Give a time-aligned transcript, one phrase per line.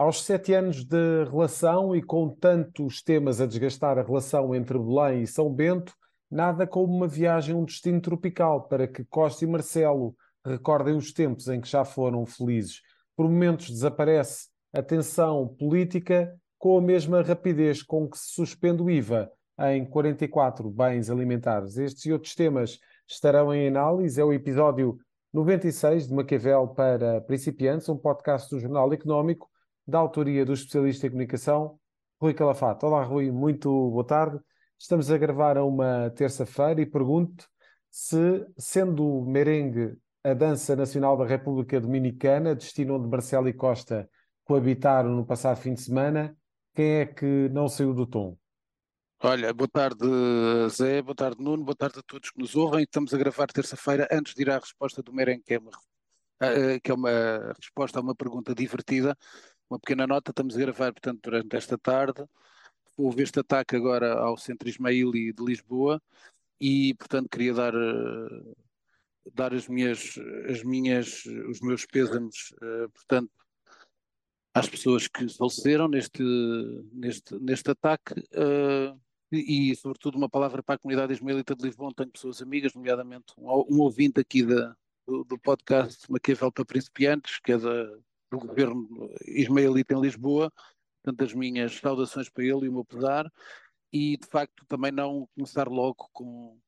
[0.00, 5.22] Aos sete anos de relação e com tantos temas a desgastar a relação entre Belém
[5.22, 5.92] e São Bento,
[6.30, 10.14] nada como uma viagem a um destino tropical para que Costa e Marcelo
[10.46, 12.80] recordem os tempos em que já foram felizes.
[13.16, 18.88] Por momentos desaparece a tensão política com a mesma rapidez com que se suspende o
[18.88, 19.28] IVA
[19.72, 21.76] em 44 bens alimentares.
[21.76, 24.20] Estes e outros temas estarão em análise.
[24.20, 24.96] É o episódio
[25.32, 29.50] 96 de Maquiavel para Principiantes, um podcast do Jornal Económico,
[29.88, 31.80] da autoria do especialista em comunicação,
[32.20, 32.84] Rui Calafato.
[32.84, 34.38] Olá, Rui, muito boa tarde.
[34.78, 37.48] Estamos a gravar a uma terça-feira e pergunto
[37.90, 44.06] se, sendo merengue a dança nacional da República Dominicana, destino onde Marcelo e Costa
[44.44, 46.36] coabitaram no passado fim de semana,
[46.74, 48.36] quem é que não saiu do tom?
[49.22, 50.04] Olha, boa tarde
[50.68, 52.82] Zé, boa tarde Nuno, boa tarde a todos que nos ouvem.
[52.82, 55.70] Estamos a gravar terça-feira antes de ir à resposta do Merengue, que é uma,
[56.42, 59.16] eh, que é uma resposta a uma pergunta divertida.
[59.70, 62.24] Uma pequena nota, estamos a gravar, portanto, durante esta tarde.
[62.96, 66.00] Houve este ataque agora ao Centro Ismaili de Lisboa
[66.58, 68.54] e, portanto, queria dar, eh,
[69.34, 73.30] dar as minhas, as minhas, os meus pêsames, eh, portanto,
[74.54, 76.22] às pessoas que faleceram neste,
[76.92, 78.14] neste, neste ataque
[79.30, 82.74] e, e, sobretudo, uma palavra para a comunidade ismaelita de Lisboa, onde tenho pessoas amigas,
[82.74, 84.74] nomeadamente um, um ouvinte aqui da,
[85.06, 87.98] do, do podcast Maquiavel para Principiantes, que é da,
[88.30, 88.88] do governo
[89.26, 90.52] ismaelita em Lisboa,
[91.02, 93.30] portanto, as minhas saudações para ele e o meu pesar,
[93.92, 96.58] e de facto também não começar logo com,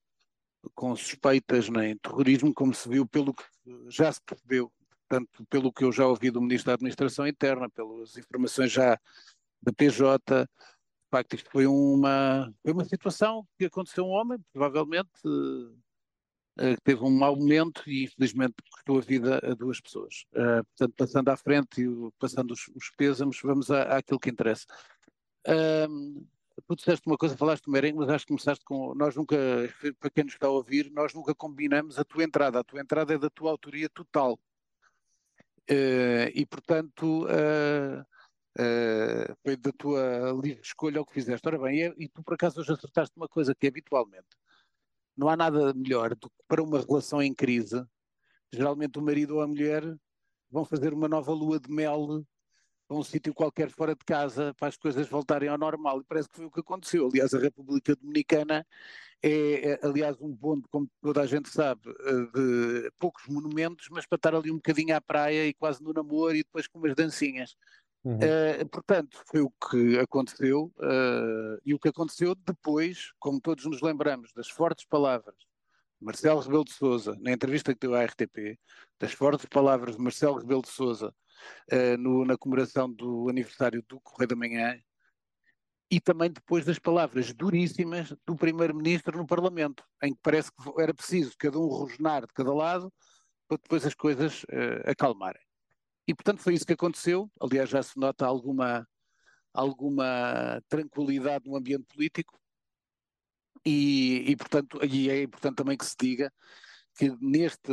[0.75, 3.45] com suspeitas nem terrorismo, como se viu pelo que
[3.89, 4.73] já se percebeu,
[5.09, 8.99] tanto pelo que eu já ouvi do Ministro da Administração Interna, pelas informações já
[9.63, 10.47] da PJ,
[11.11, 15.11] de facto, isto foi uma, foi uma situação que aconteceu a um homem, provavelmente
[16.85, 20.27] teve um mau momento e infelizmente custou a vida a duas pessoas.
[20.33, 24.67] Uh, portanto, passando à frente e passando os, os pêsames, vamos à, àquilo que interessa.
[25.47, 26.27] Uh,
[26.67, 28.95] tu disseste uma coisa, falaste do merengue, mas acho que começaste com.
[28.95, 29.37] Nós nunca,
[29.99, 32.61] para quem nos está a ouvir, nós nunca combinamos a tua entrada.
[32.61, 34.39] A tua entrada é da tua autoria total.
[35.71, 37.27] Uh, e, portanto,
[39.43, 41.47] foi da tua livre escolha o que fizeste.
[41.49, 44.29] Ora bem, e, e, tu por acaso hoje acertaste uma coisa que habitualmente
[45.21, 47.85] não há nada melhor do que para uma relação em crise,
[48.51, 49.85] geralmente o marido ou a mulher
[50.51, 52.25] vão fazer uma nova lua de mel
[52.89, 56.01] a um sítio qualquer fora de casa para as coisas voltarem ao normal.
[56.01, 57.07] E parece que foi o que aconteceu.
[57.07, 58.67] Aliás, a República Dominicana
[59.23, 64.07] é, é aliás, um ponto, como toda a gente sabe, eh, de poucos monumentos, mas
[64.07, 66.95] para estar ali um bocadinho à praia e quase no namoro e depois com umas
[66.95, 67.55] dancinhas.
[68.03, 68.17] Uhum.
[68.17, 73.83] Uh, portanto, foi o que aconteceu, uh, e o que aconteceu depois, como todos nos
[73.83, 78.59] lembramos, das fortes palavras de Marcelo Rebelo de Souza, na entrevista que deu à RTP,
[78.99, 81.15] das fortes palavras de Marcelo Rebelo de Souza
[81.73, 84.81] uh, no, na comemoração do aniversário do Correio da Manhã,
[85.91, 90.95] e também depois das palavras duríssimas do Primeiro-Ministro no Parlamento, em que parece que era
[90.95, 92.91] preciso cada um rosnar de cada lado
[93.49, 94.47] para depois as coisas
[94.87, 95.43] acalmarem.
[96.07, 97.31] E, portanto, foi isso que aconteceu.
[97.41, 98.87] Aliás, já se nota alguma,
[99.53, 102.39] alguma tranquilidade no ambiente político.
[103.65, 106.33] E, e, portanto, e é importante também que se diga
[106.97, 107.73] que neste,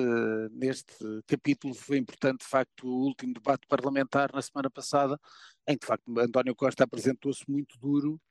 [0.51, 0.95] neste
[1.25, 5.19] capítulo foi importante, de facto, o último debate parlamentar na semana passada,
[5.67, 8.21] em que, de facto, António Costa apresentou-se muito duro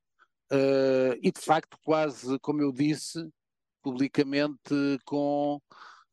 [0.52, 3.28] uh, e, de facto, quase, como eu disse,
[3.82, 4.74] publicamente,
[5.04, 5.60] com.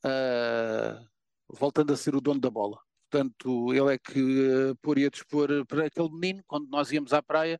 [0.06, 1.14] Uh,
[1.48, 2.78] voltando a ser o dono da bola
[3.14, 7.60] portanto, ele é que uh, poria dispor para aquele menino, quando nós íamos à praia,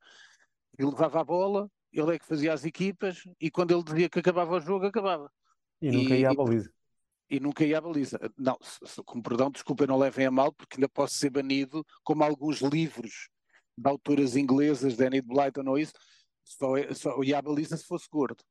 [0.78, 4.18] ele levava a bola, ele é que fazia as equipas, e quando ele dizia que
[4.18, 5.32] acabava o jogo, acabava.
[5.80, 6.74] E nunca e, ia à baliza.
[7.30, 8.20] E, e nunca ia à baliza.
[8.36, 8.58] Não,
[9.06, 13.30] com perdão, desculpa, não levem a mal, porque ainda posso ser banido, como alguns livros
[13.78, 15.94] de autoras inglesas, Danny Blyton ou isso,
[16.44, 18.44] só, só ia à baliza se fosse gordo.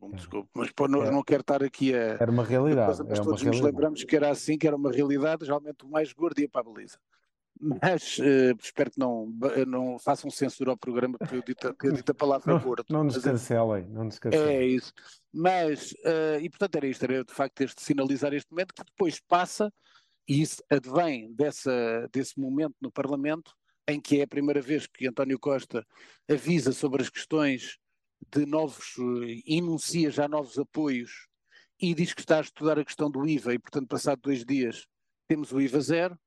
[0.00, 1.12] Não, desculpe, mas para nós é.
[1.12, 2.16] não quero estar aqui a.
[2.20, 2.86] Era uma realidade.
[2.86, 6.12] Coisa, mas todos nos lembramos que era assim, que era uma realidade, geralmente o mais
[6.12, 6.98] gordo ia para a baliza.
[7.82, 9.30] Mas uh, espero que não,
[9.66, 12.86] não façam censura ao programa porque eu dito, eu dito a palavra não, gordo.
[12.88, 14.56] Não nos é cancelem, não nos cancelem.
[14.56, 14.94] É isso.
[15.30, 19.20] Mas, uh, e portanto era isto, era de facto este sinalizar este momento que depois
[19.20, 19.70] passa,
[20.26, 23.52] e isso advém dessa, desse momento no Parlamento,
[23.86, 25.84] em que é a primeira vez que António Costa
[26.30, 27.79] avisa sobre as questões
[28.28, 31.26] de novos, eh, enuncia já novos apoios
[31.80, 34.86] e diz que está a estudar a questão do IVA e, portanto, passado dois dias
[35.26, 36.18] temos o IVA zero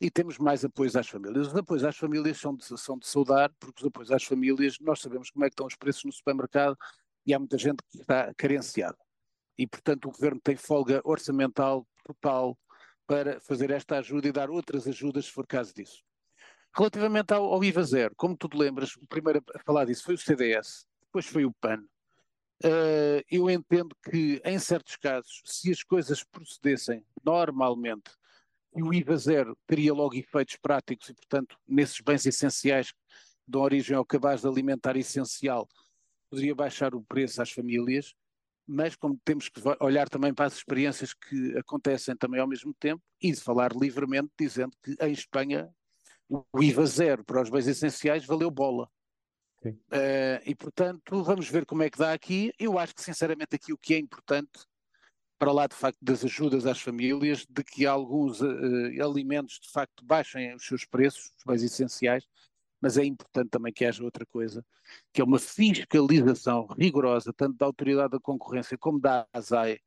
[0.00, 1.48] e temos mais apoios às famílias.
[1.48, 5.00] Os apoios às famílias são de, são de saudar, porque os apoios às famílias, nós
[5.00, 6.76] sabemos como é que estão os preços no supermercado
[7.24, 8.98] e há muita gente que está carenciada.
[9.58, 12.58] E, portanto, o Governo tem folga orçamental total
[13.06, 16.02] para fazer esta ajuda e dar outras ajudas se for caso disso.
[16.76, 20.14] Relativamente ao, ao, IVA zero, como tu te lembras, o primeiro a falar disso foi
[20.14, 21.82] o CDS, depois foi o PAN.
[22.62, 28.10] Uh, eu entendo que, em certos casos, se as coisas procedessem normalmente,
[28.74, 32.98] e o IVA zero teria logo efeitos práticos e, portanto, nesses bens essenciais que
[33.48, 35.66] dão origem ao cabaz de alimentar essencial,
[36.28, 38.14] poderia baixar o preço às famílias,
[38.66, 43.02] mas como temos que olhar também para as experiências que acontecem também ao mesmo tempo
[43.22, 45.70] e falar livremente, dizendo que em Espanha
[46.28, 48.90] o IVA zero para os bens essenciais valeu bola.
[49.64, 52.52] Uh, e portanto, vamos ver como é que dá aqui.
[52.58, 54.60] Eu acho que, sinceramente, aqui o que é importante,
[55.38, 60.04] para lá de facto das ajudas às famílias, de que alguns uh, alimentos de facto
[60.04, 62.24] baixem os seus preços, os bens essenciais,
[62.80, 64.64] mas é importante também que haja outra coisa,
[65.12, 69.80] que é uma fiscalização rigorosa, tanto da Autoridade da Concorrência como da ASAE,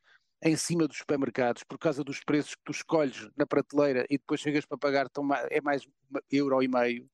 [0.43, 4.39] em cima dos supermercados por causa dos preços que tu escolhes na prateleira e depois
[4.39, 5.07] chegas para pagar
[5.49, 5.85] é mais
[6.31, 7.09] euro e meio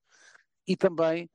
[0.67, 1.29] e também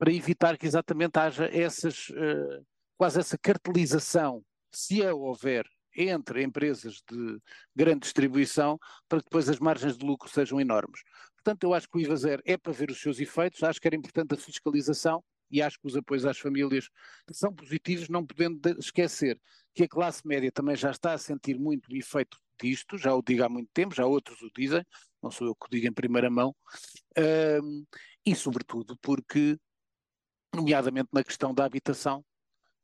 [0.00, 2.66] para evitar que exatamente haja essas uh,
[2.96, 4.42] quase essa cartelização
[4.72, 7.38] se a houver entre empresas de
[7.76, 11.02] grande distribuição para que depois as margens de lucro sejam enormes.
[11.34, 13.88] Portanto, eu acho que o IVA zero é para ver os seus efeitos, acho que
[13.88, 16.88] era importante a fiscalização e acho que os apoios às famílias
[17.32, 19.38] são positivos, não podendo esquecer
[19.74, 23.22] que a classe média também já está a sentir muito o efeito disto, já o
[23.22, 24.82] digo há muito tempo, já outros o dizem,
[25.22, 26.54] não sou eu que o digo em primeira mão,
[28.24, 29.58] e sobretudo porque,
[30.54, 32.24] nomeadamente na questão da habitação,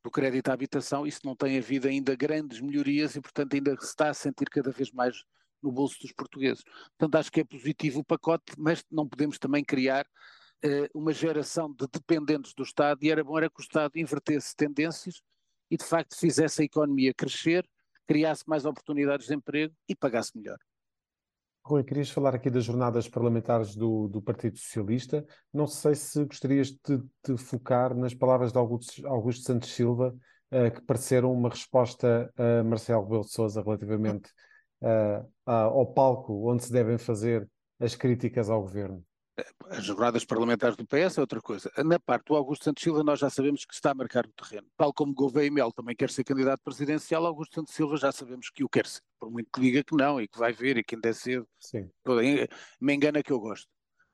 [0.04, 3.86] do crédito à habitação, isso não tem havido ainda grandes melhorias e, portanto, ainda se
[3.86, 5.24] está a sentir cada vez mais
[5.62, 6.62] no bolso dos portugueses.
[6.96, 10.06] Portanto, acho que é positivo o pacote, mas não podemos também criar
[10.64, 14.54] uh, uma geração de dependentes do Estado e era bom era que o Estado invertesse
[14.54, 15.20] tendências
[15.70, 17.68] e de facto fizesse a economia crescer,
[18.06, 20.58] criasse mais oportunidades de emprego e pagasse melhor.
[21.68, 25.26] Rui, querias falar aqui das jornadas parlamentares do, do Partido Socialista.
[25.52, 30.14] Não sei se gostarias de, focar nas palavras de Augusto, Augusto Santos Silva,
[30.52, 34.30] uh, que pareceram uma resposta a Marcelo Rebelo de Sousa relativamente
[34.80, 37.48] uh, ao palco onde se devem fazer
[37.80, 39.04] as críticas ao governo
[39.68, 41.70] as jornadas parlamentares do PS é outra coisa.
[41.84, 44.66] Na parte do Augusto Santos Silva, nós já sabemos que está a marcar o terreno.
[44.78, 48.64] Tal como Gouveia Mel também quer ser candidato presidencial, Augusto Santos Silva já sabemos que
[48.64, 49.02] o quer ser.
[49.18, 51.48] Por muito que diga que não e que vai ver e que ainda é cedo.
[51.58, 51.90] Sim.
[52.80, 53.68] Me engana que eu gosto.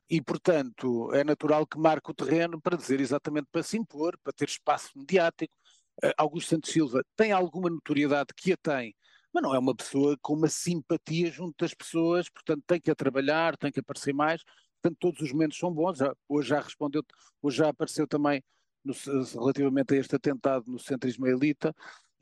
[0.09, 4.33] E, portanto, é natural que marque o terreno para dizer exatamente para se impor, para
[4.33, 5.53] ter espaço mediático.
[6.03, 8.95] Uh, Augusto Santos Silva tem alguma notoriedade que a tem,
[9.33, 12.95] mas não é uma pessoa com uma simpatia junto das pessoas, portanto tem que a
[12.95, 14.43] trabalhar, tem que aparecer mais.
[14.81, 15.97] Portanto, todos os momentos são bons.
[16.27, 17.03] Hoje já respondeu,
[17.41, 18.43] hoje já apareceu também
[18.83, 18.93] no,
[19.33, 21.73] relativamente a este atentado no centro ismaelita.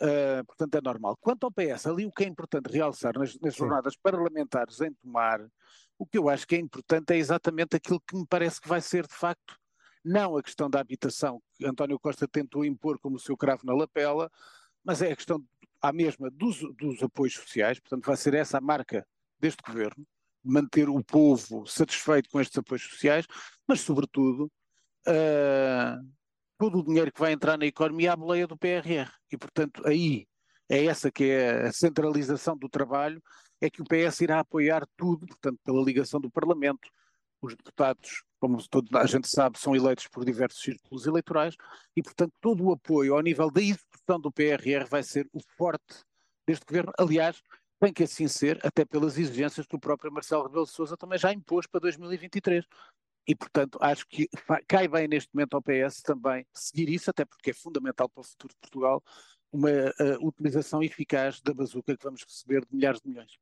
[0.01, 1.15] Uh, portanto, é normal.
[1.21, 5.39] Quanto ao PS, ali o que é importante realçar nas, nas jornadas parlamentares em tomar,
[5.99, 8.81] o que eu acho que é importante é exatamente aquilo que me parece que vai
[8.81, 9.55] ser de facto,
[10.03, 13.75] não a questão da habitação, que António Costa tentou impor como o seu cravo na
[13.75, 14.31] lapela,
[14.83, 15.43] mas é a questão,
[15.79, 19.05] a mesma, dos, dos apoios sociais, portanto, vai ser essa a marca
[19.39, 20.03] deste governo
[20.43, 23.27] manter o povo satisfeito com estes apoios sociais,
[23.67, 24.51] mas, sobretudo,
[25.07, 26.03] uh,
[26.61, 29.09] todo o dinheiro que vai entrar na economia à boleia do PRR.
[29.31, 30.27] E, portanto, aí
[30.69, 33.19] é essa que é a centralização do trabalho,
[33.59, 36.87] é que o PS irá apoiar tudo, portanto, pela ligação do Parlamento.
[37.41, 41.55] Os deputados, como toda a gente sabe, são eleitos por diversos círculos eleitorais
[41.95, 46.05] e, portanto, todo o apoio ao nível da execução do PRR vai ser o forte
[46.47, 46.91] deste governo.
[46.95, 47.41] Aliás,
[47.79, 51.17] tem que assim ser, até pelas exigências que o próprio Marcelo Rebelo de Sousa também
[51.17, 52.63] já impôs para 2023.
[53.27, 54.27] E, portanto, acho que
[54.67, 58.23] cai bem neste momento ao PS também seguir isso, até porque é fundamental para o
[58.23, 59.03] futuro de Portugal
[59.51, 63.37] uma uh, utilização eficaz da bazuca que vamos receber de milhares de milhões.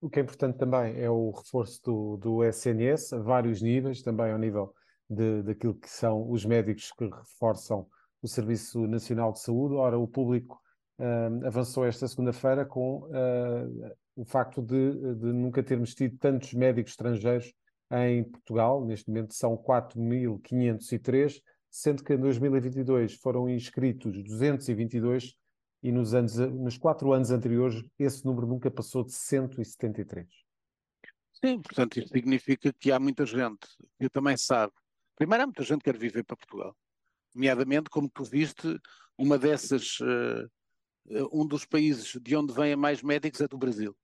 [0.00, 4.32] O que é importante também é o reforço do, do SNS a vários níveis, também
[4.32, 4.72] ao nível
[5.08, 7.86] de, daquilo que são os médicos que reforçam
[8.22, 9.74] o Serviço Nacional de Saúde.
[9.74, 10.60] Ora, o público
[10.98, 16.92] uh, avançou esta segunda-feira com uh, o facto de, de, nunca termos tido tantos médicos
[16.92, 17.52] estrangeiros
[17.90, 18.84] em Portugal.
[18.84, 25.36] Neste momento são 4.503, sendo que em 2022 foram inscritos 222
[25.82, 30.26] e nos, anos, nos quatro anos anteriores esse número nunca passou de 173.
[31.32, 33.66] Sim, portanto, isso significa que há muita gente
[33.98, 34.72] que também sabe.
[35.14, 36.76] Primeiro, há muita gente que quer viver para Portugal.
[37.34, 38.80] Nomeadamente, como tu viste,
[39.16, 40.50] uma dessas uh,
[41.32, 43.96] um dos países de onde vêm mais médicos é do Brasil.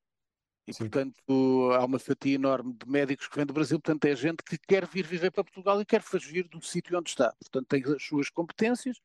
[0.66, 0.84] E, Sim.
[0.88, 4.56] portanto, há uma fatia enorme de médicos que vêm do Brasil, portanto, é gente que
[4.56, 7.34] quer vir viver para Portugal e quer fugir do sítio onde está.
[7.34, 8.98] Portanto, tem as suas competências,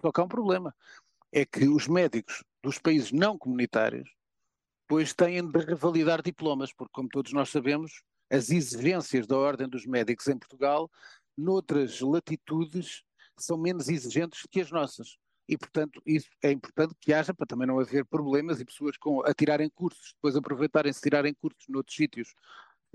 [0.00, 0.74] só que há um problema.
[1.30, 4.10] É que os médicos dos países não comunitários,
[4.88, 9.86] pois têm de revalidar diplomas, porque, como todos nós sabemos, as exigências da Ordem dos
[9.86, 10.90] Médicos em Portugal,
[11.36, 13.04] noutras latitudes,
[13.38, 15.16] são menos exigentes que as nossas.
[15.48, 19.20] E, portanto, isso é importante que haja para também não haver problemas e pessoas com,
[19.22, 22.34] a tirarem cursos, depois aproveitarem-se tirarem cursos noutros sítios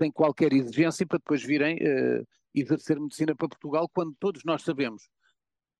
[0.00, 5.08] sem qualquer exigência para depois virem uh, exercer medicina para Portugal, quando todos nós sabemos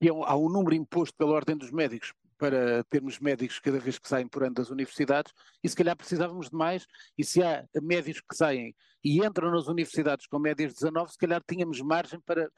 [0.01, 4.09] que há um número imposto pela Ordem dos Médicos para termos médicos cada vez que
[4.09, 5.31] saem por ano das universidades,
[5.63, 6.87] e se calhar precisávamos de mais,
[7.19, 8.75] e se há médicos que saem
[9.05, 12.51] e entram nas universidades com médias de 19, se calhar tínhamos margem para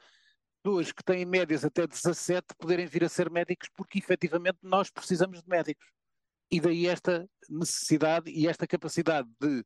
[0.63, 5.41] pessoas que têm médias até 17 poderem vir a ser médicos, porque efetivamente nós precisamos
[5.43, 5.85] de médicos.
[6.49, 9.65] E daí esta necessidade e esta capacidade de,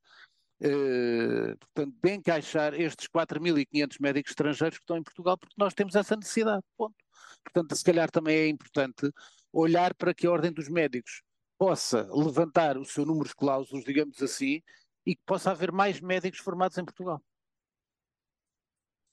[0.61, 5.95] eh, portanto, de encaixar estes 4.500 médicos estrangeiros que estão em Portugal, porque nós temos
[5.95, 6.63] essa necessidade.
[6.75, 6.95] Ponto.
[7.43, 9.11] Portanto, se calhar também é importante
[9.53, 11.21] olhar para que a Ordem dos Médicos
[11.57, 14.61] possa levantar o seu número de cláusulas, digamos assim,
[15.05, 17.21] e que possa haver mais médicos formados em Portugal.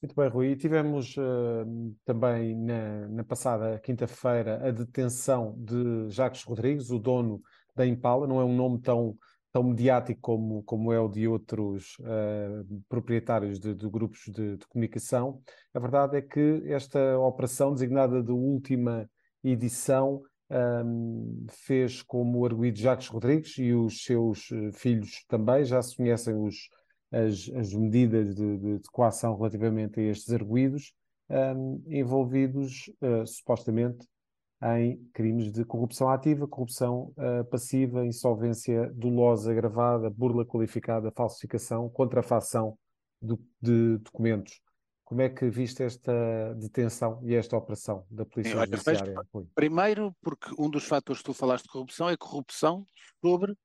[0.05, 0.51] Muito bem, Rui.
[0.51, 7.41] E tivemos uh, também na, na passada quinta-feira a detenção de Jacques Rodrigues, o dono
[7.75, 8.27] da Impala.
[8.27, 9.17] Não é um nome tão,
[9.51, 14.67] tão mediático como, como é o de outros uh, proprietários de, de grupos de, de,
[14.67, 15.41] comunicação.
[15.73, 19.09] A verdade é que esta operação, designada de última
[19.43, 20.21] edição,
[20.51, 26.35] um, fez como arguído Jacques Rodrigues e os seus uh, filhos também, já se conhecem
[26.35, 26.69] os,
[27.15, 30.93] as, as medidas de, de, de, coação relativamente a estes arguídos,
[31.29, 34.05] um, envolvidos uh, supostamente
[34.61, 42.77] em crimes de corrupção ativa, corrupção uh, passiva, insolvência dolosa agravada, burla qualificada, falsificação, contrafação
[43.21, 44.59] do, de documentos.
[45.05, 49.13] Como é que viste esta detenção e esta operação da Polícia Sim, Judiciária?
[49.33, 52.85] Vejo, primeiro, porque um dos fatores que tu falaste de corrupção é corrupção
[53.21, 53.55] sobre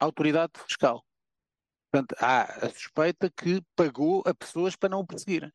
[0.00, 1.04] autoridade fiscal.
[1.90, 5.52] Portanto, há a suspeita que pagou a pessoas para não o perseguirem.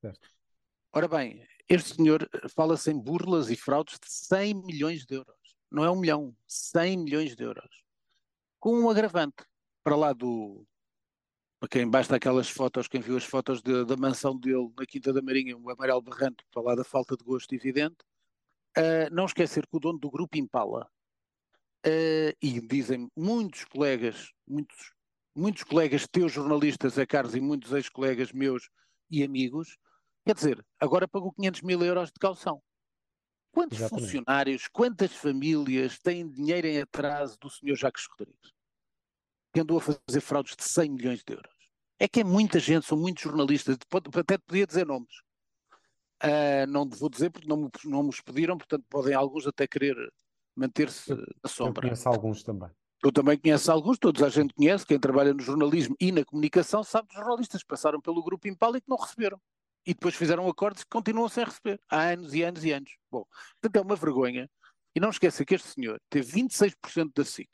[0.00, 0.28] Certo.
[0.92, 5.36] Ora bem, este senhor fala-se em burlas e fraudes de 100 milhões de euros.
[5.70, 7.84] Não é um milhão, 100 milhões de euros.
[8.58, 9.44] Com um agravante,
[9.84, 10.66] para lá do,
[11.58, 15.12] para quem basta aquelas fotos, quem viu as fotos de, da mansão dele na Quinta
[15.12, 17.96] da Marinha, o amarelo berrante, para lá da falta de gosto evidente,
[18.76, 20.88] uh, não esquecer que o dono do grupo Impala,
[21.86, 24.92] uh, e dizem muitos colegas, muitos,
[25.36, 28.68] muitos colegas teus jornalistas, é Carlos, e muitos ex-colegas meus
[29.10, 29.76] e amigos,
[30.24, 32.62] quer dizer, agora pagou 500 mil euros de calção.
[33.52, 34.04] Quantos Exatamente.
[34.04, 38.56] funcionários, quantas famílias têm dinheiro em atraso do senhor Jacques Rodrigues?
[39.56, 41.56] que andou a fazer fraudes de 100 milhões de euros.
[41.98, 43.78] É que é muita gente, são muitos jornalistas,
[44.14, 45.16] até podia dizer nomes.
[46.22, 49.96] Uh, não vou dizer porque não, não me os pediram, portanto podem alguns até querer
[50.54, 51.10] manter-se
[51.42, 51.86] na sombra.
[51.86, 52.68] Eu conheço alguns também.
[53.06, 56.82] Eu também conheço alguns, todos a gente conhece, quem trabalha no jornalismo e na comunicação
[56.82, 59.40] sabe dos jornalistas que passaram pelo grupo Impala e que não receberam.
[59.86, 62.90] E depois fizeram acordos que continuam sem receber, há anos e anos e anos.
[63.08, 63.24] Bom,
[63.60, 64.50] portanto é uma vergonha.
[64.92, 67.48] E não esqueça que este senhor teve 26% da SIC,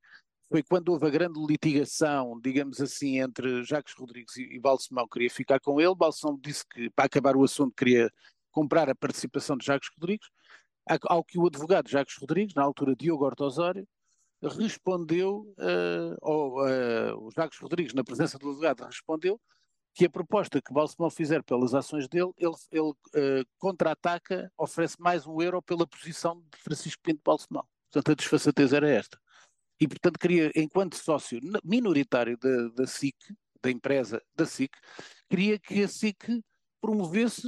[0.53, 5.59] foi quando houve a grande litigação, digamos assim, entre Jacques Rodrigues e, Balsemão, queria ficar
[5.59, 8.07] com ele, Balsemão disse que para acabar o assunto queria
[8.53, 10.29] comprar a participação de Jacques Rodrigues,
[11.03, 13.88] ao que o advogado Jacques Rodrigues, na altura Diogo Horta Osório,
[14.41, 19.39] respondeu, uh, ou uh, o Jacques Rodrigues, na presença do advogado, respondeu
[19.93, 25.25] que a proposta que Balsemão fizer pelas ações dele, ele, ele uh, contra-ataca, oferece mais
[25.25, 27.65] um euro pela posição de Francisco Pinto Balsemão.
[27.91, 29.19] Portanto, a desfaçatez era esta.
[29.79, 33.15] E, portanto, queria, enquanto sócio minoritário da, da SIC,
[33.62, 34.75] da empresa da SIC,
[35.29, 36.43] queria que a SIC
[36.81, 37.48] promovesse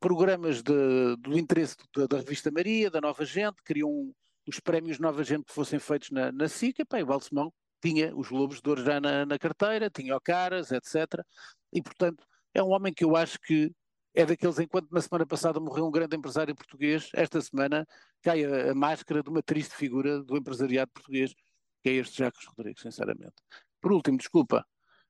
[0.00, 4.12] programas de, do interesse da, da, revista Maria, da Nova Gente, queriam
[4.46, 8.14] os prémios Nova Gente que fossem feitos na, na SIC, e, pá, o Balsemão tinha
[8.16, 11.24] os Globos de Ouro já na, na carteira, tinha o Caras, etc.
[11.72, 12.24] E, portanto,
[12.54, 13.72] é um homem que eu acho que
[14.14, 17.86] é daqueles, enquanto na semana passada morreu um grande empresário português, esta semana
[18.22, 21.34] cai a, a máscara de uma triste figura do empresariado português,
[21.82, 23.34] que é este Jacques Rodrigues, sinceramente.
[23.80, 24.64] Por último, desculpa,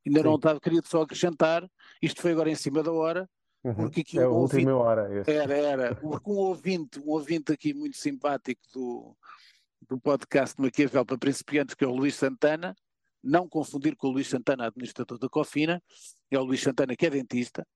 [0.07, 0.25] ainda Sim.
[0.25, 1.69] não estava, queria só acrescentar,
[2.01, 3.29] isto foi agora em cima da hora,
[3.65, 3.75] uhum.
[3.75, 5.21] porque aqui é um a ouvinte, última hora.
[5.21, 5.31] Esse.
[5.31, 9.17] Era, era, porque um ouvinte, um ouvinte aqui muito simpático do,
[9.89, 12.75] do podcast Maquiavel para principiantes, que é o Luís Santana,
[13.23, 15.83] não confundir com o Luís Santana, administrador da Cofina,
[16.31, 17.67] é o Luís Santana que é dentista,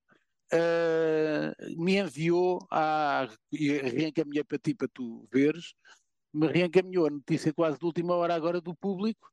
[0.53, 5.73] uh, me enviou a, e reencaminhei para ti para tu veres,
[6.33, 9.29] me reencaminhou a notícia quase de última hora agora do público,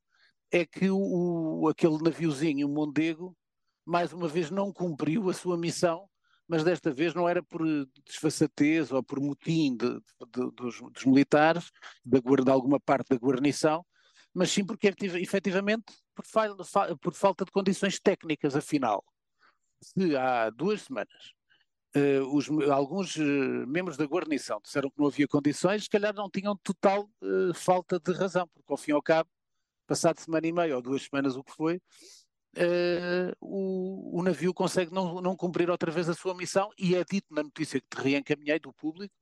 [0.53, 3.37] é que o, aquele naviozinho, o Mondego,
[3.85, 6.09] mais uma vez não cumpriu a sua missão
[6.49, 7.63] mas desta vez não era por
[8.07, 11.71] desfaçatez ou por motim de, de, dos, dos, militares,
[12.05, 13.85] de, de, alguma parte da guarnição,
[14.33, 15.85] mas sim porque efetivamente
[16.15, 19.05] por, fa, por falta de condições técnicas, afinal.
[19.81, 21.35] Se há duas semanas
[21.97, 23.23] Uh, os, alguns uh,
[23.69, 28.01] membros da guarnição disseram que não havia condições, se calhar não tinham total uh, falta
[28.01, 29.31] de razão, porque ao fim e ao cabo,
[29.87, 31.81] passado semana e meia ou duas semanas, o que foi,
[33.41, 37.33] o, o, navio consegue não, não, cumprir outra vez a sua missão e é dito
[37.35, 39.15] na notícia que te reencaminhei do público,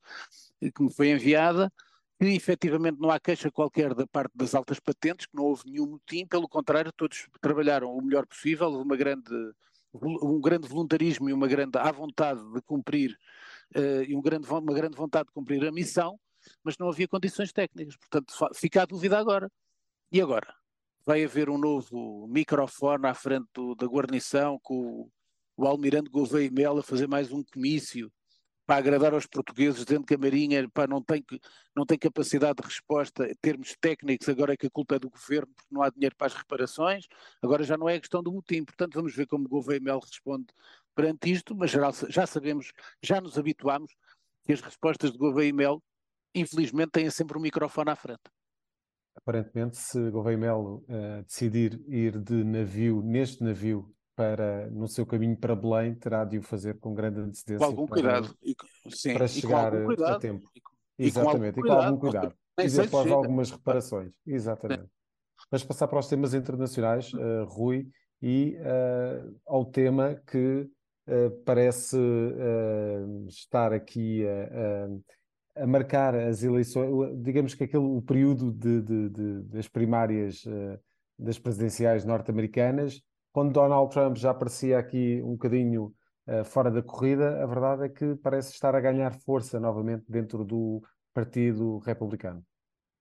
[0.61, 1.73] que me foi enviada,
[2.19, 5.87] que efetivamente não há queixa qualquer da parte das altas patentes, que não houve nenhum
[5.87, 9.31] motim, pelo contrário, todos trabalharam o melhor possível, uma grande
[9.95, 13.19] um grande voluntarismo e uma grande à vontade de cumprir
[13.77, 16.19] uh, e um grande, uma grande vontade de cumprir a missão,
[16.65, 17.97] mas não havia condições técnicas.
[17.97, 19.51] Portanto, fica a dúvida agora.
[20.11, 20.62] E agora?
[21.05, 25.11] Vai haver um novo microfone à frente do, da guarnição com o,
[25.57, 28.11] o Almirante Gouveia e Mel a fazer mais um comício
[28.65, 31.25] para agradar aos portugueses, dizendo que a Marinha pá, não, tem,
[31.75, 35.11] não tem capacidade de resposta em termos técnicos, agora é que a culpa é do
[35.11, 37.07] governo, porque não há dinheiro para as reparações,
[37.43, 38.65] agora já não é questão do motim.
[38.65, 40.47] Portanto, vamos ver como Gouveia Mel responde
[40.95, 43.93] perante isto, mas já, já sabemos, já nos habituamos
[44.45, 45.83] que as respostas de Gouveia Mel,
[46.35, 48.23] infelizmente, têm sempre um microfone à frente.
[49.15, 55.37] Aparentemente, se Gouveia Melo uh, decidir ir de navio, neste navio, para, no seu caminho
[55.37, 57.59] para Belém, terá de o fazer com grande antecedência.
[57.59, 58.37] Com algum para, cuidado.
[58.43, 58.55] E,
[58.91, 60.49] sim, para chegar a tempo.
[60.99, 62.35] E, Exatamente, e com algum cuidado.
[62.59, 64.13] E, com após algumas reparações.
[64.27, 64.89] Exatamente.
[65.51, 67.89] Mas passar para os temas internacionais, uh, Rui,
[68.21, 70.69] e uh, ao tema que
[71.45, 71.99] parece
[73.27, 74.87] estar aqui a,
[75.57, 76.91] a, marcar as eleições,
[77.23, 80.45] digamos que aquele o período de, de, de, das primárias
[81.19, 83.01] das presidenciais norte-americanas
[83.33, 85.93] quando Donald Trump já parecia aqui um bocadinho
[86.29, 90.45] uh, fora da corrida, a verdade é que parece estar a ganhar força novamente dentro
[90.45, 90.83] do
[91.15, 92.45] Partido Republicano.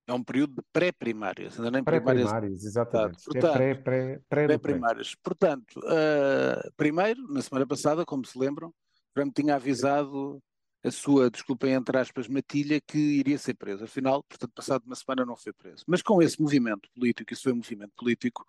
[0.08, 2.28] É um período de pré-primárias, ainda nem pré-primárias.
[2.28, 3.24] Pré-primárias, exatamente.
[3.24, 5.14] Portanto, é pré, pré, pré, pré-primárias.
[5.22, 8.74] Portanto, uh, primeiro, na semana passada, como se lembram,
[9.14, 10.42] Trump tinha avisado
[10.84, 13.84] a sua, desculpem entre aspas, matilha que iria ser preso.
[13.84, 15.84] Afinal, portanto, passado uma semana não foi preso.
[15.86, 18.44] Mas com esse movimento político, isso foi um movimento político,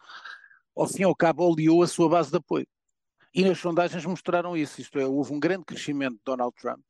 [0.75, 2.67] ao fim e ao cabo, oleou a sua base de apoio.
[3.33, 6.81] E nas sondagens mostraram isso, isto é, houve um grande crescimento de Donald Trump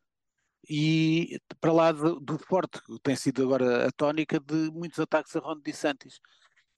[0.70, 5.36] e para lá do, do forte, que tem sido agora a tónica de muitos ataques
[5.36, 6.20] a Ron DeSantis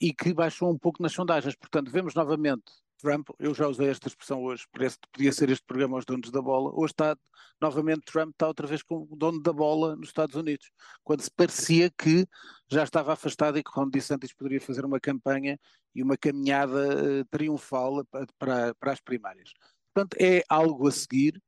[0.01, 1.55] e que baixou um pouco nas sondagens.
[1.55, 2.71] Portanto, vemos novamente
[3.05, 6.31] Trump, eu já usei esta expressão hoje, parece que podia ser este programa aos donos
[6.31, 7.15] da bola, hoje está
[7.61, 10.71] novamente Trump está outra vez com o dono da bola nos Estados Unidos,
[11.03, 12.27] quando se parecia que
[12.67, 15.59] já estava afastado e que Ron DeSantis poderia fazer uma campanha
[15.93, 18.03] e uma caminhada uh, triunfal
[18.39, 19.51] para, para as primárias.
[19.93, 21.39] Portanto, é algo a seguir,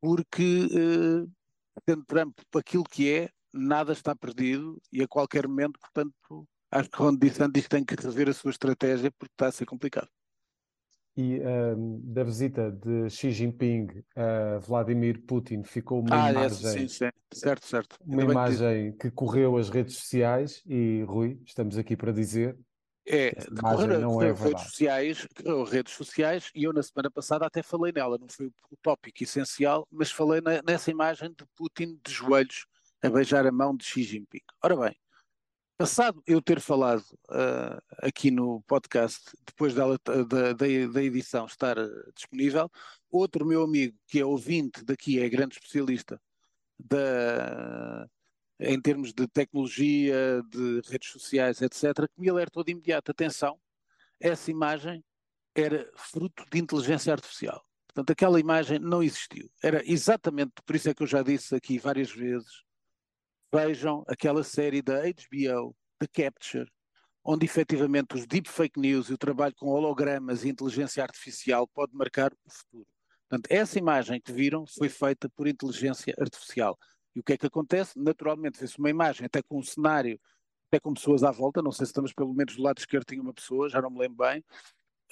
[0.00, 1.30] porque uh,
[1.84, 6.96] tendo Trump aquilo que é, nada está perdido e a qualquer momento, portanto, acho que
[6.96, 10.08] Ron DeSantis tem que rever a sua estratégia porque está a ser complicado
[11.16, 16.88] e um, da visita de Xi Jinping a Vladimir Putin ficou uma ah, imagem, sim,
[16.88, 17.10] sim.
[17.32, 17.96] certo, certo.
[18.04, 19.08] Uma imagem que...
[19.08, 22.58] que correu as redes sociais e Rui, estamos aqui para dizer
[23.06, 25.28] é, decorrer não é redes sociais,
[25.70, 29.86] redes sociais, e eu na semana passada até falei nela, não foi o tópico essencial,
[29.90, 32.66] mas falei na, nessa imagem de Putin de joelhos
[33.02, 34.40] a beijar a mão de Xi Jinping.
[34.62, 34.96] Ora bem,
[35.76, 41.76] Passado eu ter falado uh, aqui no podcast, depois dela, da, da, da, edição estar
[41.76, 42.70] uh, disponível,
[43.10, 46.20] outro meu amigo, que é ouvinte daqui, é grande especialista
[46.78, 48.08] da,
[48.60, 53.58] em termos de tecnologia, de redes sociais, etc., que me alertou de imediato: atenção,
[54.20, 55.04] essa imagem
[55.56, 57.64] era fruto de inteligência artificial.
[57.88, 59.50] Portanto, aquela imagem não existiu.
[59.62, 62.62] Era exatamente, por isso é que eu já disse aqui várias vezes,
[63.54, 66.68] vejam aquela série da HBO, The Capture,
[67.24, 71.94] onde efetivamente os deep fake news e o trabalho com hologramas e inteligência artificial pode
[71.94, 72.86] marcar o futuro.
[73.28, 76.76] Portanto, essa imagem que viram foi feita por inteligência artificial.
[77.14, 77.96] E o que é que acontece?
[77.96, 80.20] Naturalmente, vê-se uma imagem até com um cenário,
[80.68, 83.22] até com pessoas à volta, não sei se estamos pelo menos do lado esquerdo tinha
[83.22, 84.44] uma pessoa, já não me lembro bem,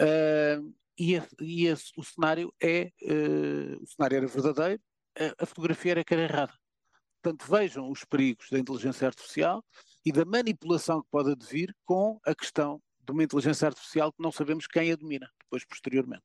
[0.01, 4.83] uh, e, e o cenário é, uh, o cenário era verdadeiro,
[5.17, 6.62] a, a fotografia era que era errada.
[7.23, 9.65] Portanto, vejam os perigos da inteligência artificial
[10.05, 14.33] e da manipulação que pode advir com a questão de uma inteligência artificial que não
[14.33, 16.25] sabemos quem a domina, depois posteriormente.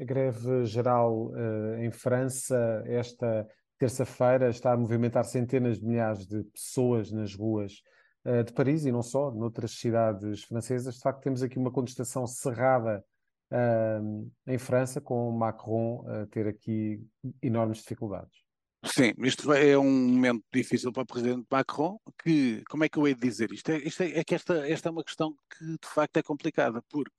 [0.00, 3.46] A greve geral uh, em França, esta
[3.78, 7.82] terça-feira, está a movimentar centenas de milhares de pessoas nas ruas
[8.24, 10.94] uh, de Paris e não só, noutras cidades francesas.
[10.94, 13.04] De facto, temos aqui uma contestação cerrada
[13.52, 17.06] uh, em França, com Macron a ter aqui
[17.42, 18.49] enormes dificuldades.
[18.82, 23.06] Sim, isto é um momento difícil para o presidente Macron, que, como é que eu
[23.06, 23.70] hei de dizer isto?
[23.70, 26.82] É, isto é, é que esta, esta é uma questão que de facto é complicada,
[26.88, 27.12] porque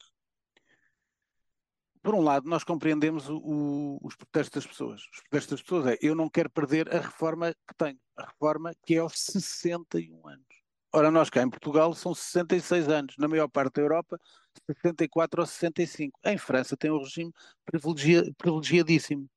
[2.01, 5.01] por um lado, nós compreendemos o, o, os protestos das pessoas.
[5.13, 8.73] Os protestos das pessoas é eu não quero perder a reforma que tenho, a reforma
[8.83, 10.45] que é aos 61 anos.
[10.93, 14.19] Ora, nós cá em Portugal são 66 anos, na maior parte da Europa,
[14.67, 16.19] 64 ou 65.
[16.25, 17.31] Em França tem um regime
[17.65, 19.29] privilegia, privilegiadíssimo.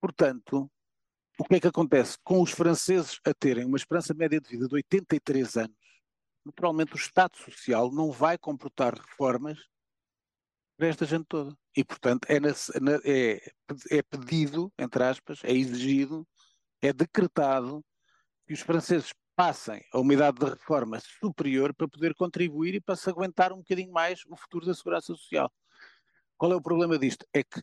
[0.00, 0.68] Portanto,
[1.38, 2.18] o que é que acontece?
[2.22, 5.76] Com os franceses a terem uma esperança média de vida de 83 anos,
[6.44, 9.58] naturalmente o Estado Social não vai comportar reformas
[10.76, 11.56] para esta gente toda.
[11.76, 12.50] E, portanto, é, na,
[13.04, 13.40] é,
[13.90, 16.26] é pedido, entre aspas, é exigido,
[16.82, 17.84] é decretado
[18.46, 22.96] que os franceses passem a uma idade de reforma superior para poder contribuir e para
[22.96, 25.50] se aguentar um bocadinho mais o futuro da segurança social.
[26.36, 27.24] Qual é o problema disto?
[27.32, 27.62] É que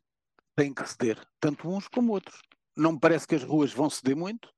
[0.55, 2.41] tem que ceder, tanto uns como outros.
[2.79, 4.49] Não me parece que as ruas vão ceder muito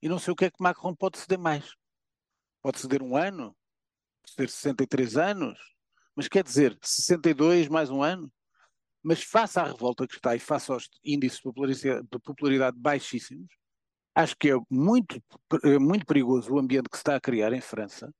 [0.00, 1.74] e não sei o que é que Macron pode ceder mais.
[2.62, 3.56] Pode ceder um ano,
[4.24, 5.58] ceder 63 anos,
[6.14, 8.32] mas quer dizer, 62 mais um ano?
[9.02, 13.48] Mas face à revolta que está e face aos índices de popularidade, de popularidade baixíssimos,
[14.14, 15.20] acho que é muito,
[15.64, 18.14] é muito perigoso o ambiente que se está a criar em França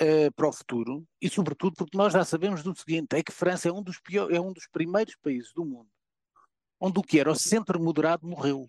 [0.00, 3.68] uh, para o futuro, e sobretudo porque nós já sabemos do seguinte, é que França
[3.68, 5.90] é um dos, pior, é um dos primeiros países do mundo
[6.84, 8.66] onde o que era o centro moderado morreu.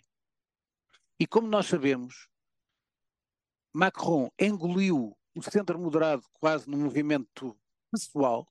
[1.19, 2.28] E como nós sabemos,
[3.73, 7.58] Macron engoliu o centro moderado quase no movimento
[7.91, 8.47] pessoal,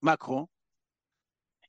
[0.00, 0.48] Macron,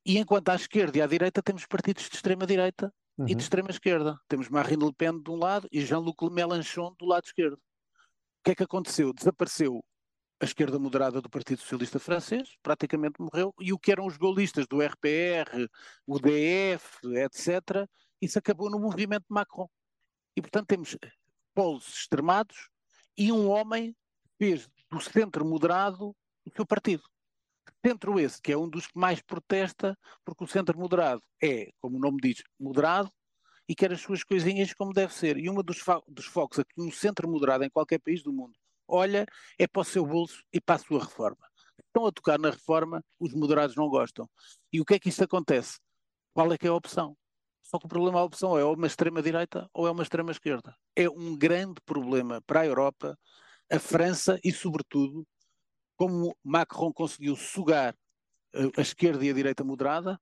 [0.06, 3.26] e enquanto à esquerda e à direita temos partidos de extrema-direita uhum.
[3.26, 3.40] e de uhum.
[3.40, 4.20] extrema-esquerda.
[4.28, 7.56] Temos Marine Le Pen de um lado e Jean-Luc Mélenchon do lado esquerdo.
[7.56, 9.14] O que é que aconteceu?
[9.14, 9.84] Desapareceu
[10.42, 14.66] a esquerda moderada do Partido Socialista Francês, praticamente morreu, e o que eram os golistas
[14.66, 15.70] do RPR,
[16.08, 17.88] o DF, etc.,
[18.20, 19.70] isso acabou no movimento Macron.
[20.36, 20.98] E, portanto, temos
[21.54, 22.70] polos extremados
[23.16, 23.96] e um homem
[24.40, 27.04] fez do centro moderado o seu partido.
[27.86, 31.98] Centro esse, que é um dos que mais protesta, porque o centro moderado é, como
[31.98, 33.12] o nome diz, moderado
[33.68, 35.38] e quer as suas coisinhas como deve ser.
[35.38, 38.56] E um dos, dos focos aqui no centro moderado, em qualquer país do mundo,
[38.92, 39.26] olha,
[39.58, 41.48] é para o seu bolso e para a sua reforma.
[41.88, 44.30] Estão a tocar na reforma, os moderados não gostam.
[44.72, 45.80] E o que é que isso acontece?
[46.34, 47.18] Qual é que é a opção?
[47.64, 50.76] Só que o problema, a opção é ou uma extrema-direita ou é uma extrema-esquerda.
[50.96, 53.18] É um grande problema para a Europa,
[53.72, 55.26] a França e, sobretudo,
[55.96, 57.96] como Macron conseguiu sugar
[58.54, 60.20] eh, a esquerda e a direita moderada,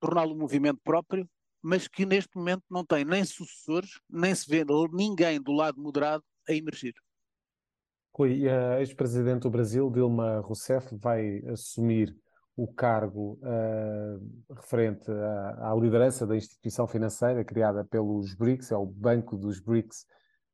[0.00, 1.28] torná-lo um movimento próprio,
[1.62, 6.24] mas que neste momento não tem nem sucessores, nem se vê ninguém do lado moderado
[6.48, 6.94] a emergir.
[8.16, 12.16] Rui, a ex-presidente do Brasil, Dilma Rousseff, vai assumir
[12.56, 18.86] o cargo uh, referente à, à, liderança da instituição financeira criada pelos BRICS, é o
[18.86, 20.06] Banco dos BRICS,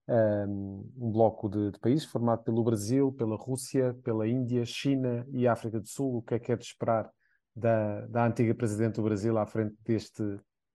[0.08, 5.78] um, bloco de, de, países formado pelo Brasil, pela Rússia, pela Índia, China e África
[5.78, 6.16] do Sul.
[6.16, 7.08] O que é que é de esperar
[7.54, 10.22] da, da antiga presidente do Brasil à frente deste,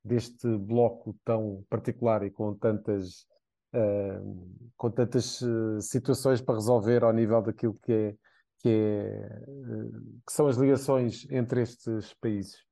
[0.02, 3.28] deste bloco tão particular e com tantas,
[3.74, 8.16] uh, com tantas uh, situações para resolver ao nível daquilo que, é,
[8.60, 12.66] que, é, uh, que são as ligações entre estes países?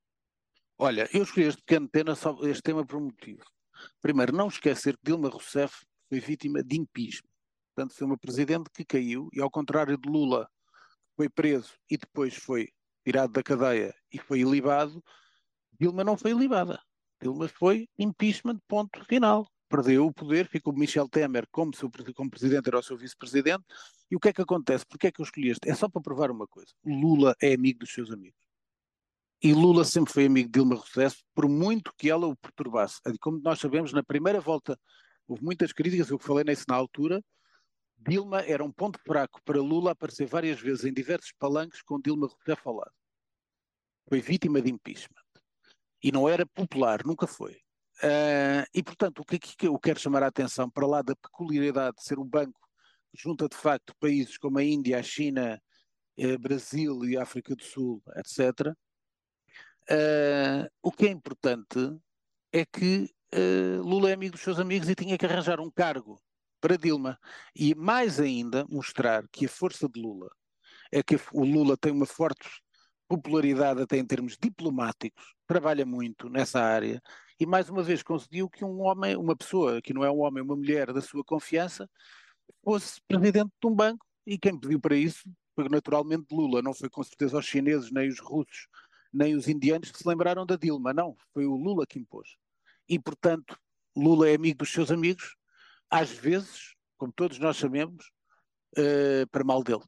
[0.78, 3.44] Olha, eu escolhi este pequeno tema, este tema por um motivo.
[4.02, 7.30] Primeiro, não esquecer que Dilma Rousseff foi vítima de impeachment.
[7.74, 10.48] Portanto, foi uma presidente que caiu e, ao contrário de Lula,
[11.16, 12.68] foi preso e depois foi
[13.04, 15.02] tirado da cadeia e foi ilibado,
[15.78, 16.80] Dilma não foi ilibada.
[17.20, 19.46] Dilma foi impeachment, ponto final.
[19.76, 23.62] Perdeu o poder, ficou Michel Temer como, seu, como presidente, era o seu vice-presidente.
[24.10, 24.86] E o que é que acontece?
[24.86, 25.68] Porquê é que eu escolhi este?
[25.68, 26.72] É só para provar uma coisa.
[26.82, 28.38] Lula é amigo dos seus amigos.
[29.42, 33.02] E Lula sempre foi amigo de Dilma Rousseff, por muito que ela o perturbasse.
[33.20, 34.80] Como nós sabemos, na primeira volta
[35.28, 37.22] houve muitas críticas, eu falei nisso na altura.
[37.98, 42.28] Dilma era um ponto fraco para Lula aparecer várias vezes em diversos palanques com Dilma
[42.28, 42.94] Rousseff ao lado.
[44.08, 45.20] Foi vítima de impeachment.
[46.02, 47.60] E não era popular, nunca foi.
[48.02, 52.04] Uh, e, portanto, o que, eu quero chamar a atenção, para lá da peculiaridade de
[52.04, 52.60] ser um banco
[53.10, 55.60] que junta de facto países como a Índia, a China,
[56.18, 58.74] eh, Brasil e África do Sul, etc., uh,
[59.90, 61.78] ah, o que é importante
[62.52, 66.20] é que uh, Lula é amigo dos seus amigos e tinha que arranjar um cargo
[66.60, 67.18] para Dilma.
[67.54, 70.28] E mais ainda mostrar que a força de Lula
[70.92, 72.48] é que o Lula tem uma forte
[73.08, 77.00] popularidade até em termos diplomáticos, trabalha muito nessa área
[77.38, 80.42] e mais uma vez conseguiu que um homem, uma pessoa que não é um homem,
[80.42, 81.88] uma mulher da sua confiança,
[82.64, 86.88] fosse presidente de um banco e quem pediu para isso foi naturalmente Lula, não foi
[86.88, 88.68] com certeza os chineses nem os russos
[89.16, 92.36] nem os indianos que se lembraram da Dilma, não, foi o Lula que impôs.
[92.88, 93.58] E, portanto,
[93.96, 95.36] Lula é amigo dos seus amigos,
[95.90, 98.10] às vezes, como todos nós sabemos,
[98.78, 99.82] uh, para mal dele.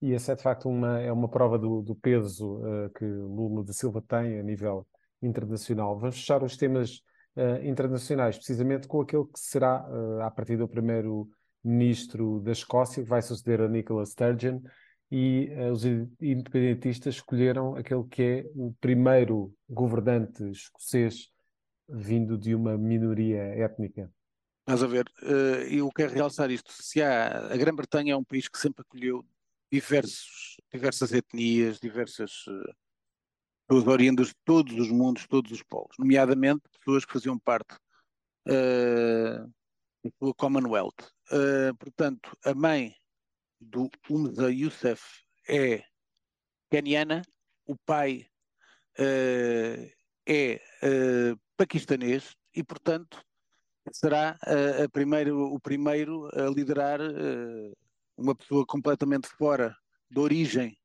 [0.00, 3.64] E essa é de facto uma, é uma prova do, do peso uh, que Lula
[3.64, 4.86] da Silva tem a nível
[5.22, 5.98] internacional.
[5.98, 7.02] Vamos fechar os temas
[7.36, 13.08] uh, internacionais, precisamente com aquele que será, uh, a partir do primeiro-ministro da Escócia, que
[13.08, 14.60] vai suceder a Nicola Sturgeon,
[15.10, 21.30] e uh, os independentistas escolheram aquele que é o primeiro governante escocês
[21.88, 24.10] vindo de uma minoria étnica.
[24.60, 25.04] Estás a ver,
[25.68, 26.72] eu quero realçar isto.
[26.72, 29.24] Se há, a Grã-Bretanha é um país que sempre acolheu
[29.70, 32.44] diversos, diversas etnias, diversas
[33.66, 37.74] pessoas oriundas de todos os mundos, todos os polos, nomeadamente pessoas que faziam parte
[38.48, 39.52] uh,
[40.20, 41.10] do Commonwealth.
[41.30, 42.94] Uh, portanto, a mãe
[43.60, 45.02] do Umza Youssef
[45.48, 45.84] é
[46.70, 47.22] keniana,
[47.66, 48.26] o pai
[48.98, 49.90] uh,
[50.26, 50.60] é
[51.56, 53.24] paquistanês e, portanto,
[53.92, 54.38] será
[54.84, 57.00] a primeiro, o primeiro a liderar
[58.16, 59.76] uma pessoa completamente fora
[60.08, 60.78] da origem